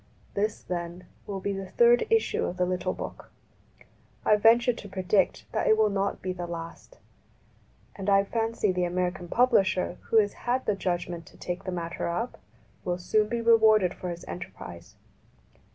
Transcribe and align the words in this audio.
This, 0.33 0.63
then, 0.63 1.05
will 1.27 1.39
be 1.39 1.53
the 1.53 1.69
third 1.69 2.07
issue 2.09 2.45
of 2.45 2.57
the 2.57 2.65
little 2.65 2.91
book. 2.91 3.29
I 4.25 4.35
venture 4.35 4.73
to 4.73 4.89
predict 4.89 5.45
that 5.51 5.67
it 5.67 5.77
will 5.77 5.91
not 5.91 6.23
be 6.23 6.33
the 6.33 6.47
last; 6.47 6.97
and 7.95 8.09
I 8.09 8.23
fancy 8.23 8.71
the 8.71 8.85
American 8.85 9.27
publisher 9.27 9.99
who 10.09 10.17
has 10.17 10.33
had 10.49 10.65
the 10.65 10.73
judg 10.75 11.07
ment 11.07 11.27
to 11.27 11.37
take 11.37 11.65
the 11.65 11.71
matter 11.71 12.07
up 12.07 12.39
will 12.83 12.97
soon 12.97 13.27
be 13.29 13.41
rewarded 13.41 13.93
for 13.93 14.09
his 14.09 14.25
enterprise. 14.27 14.95